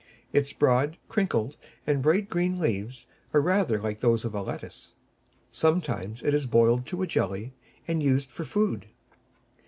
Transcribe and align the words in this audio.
Its 0.33 0.51
broad, 0.51 0.97
crinkled 1.09 1.57
and 1.85 2.01
bright 2.01 2.27
green 2.27 2.57
leaves 2.57 3.05
are 3.35 3.39
rather 3.39 3.79
like 3.79 3.99
those 3.99 4.25
of 4.25 4.33
a 4.33 4.41
lettuce. 4.41 4.95
Sometimes 5.51 6.23
it 6.23 6.33
is 6.33 6.47
boiled 6.47 6.87
to 6.87 7.03
a 7.03 7.05
jelly 7.05 7.53
and 7.87 8.01
used 8.01 8.31
for 8.31 8.43
food. 8.43 8.87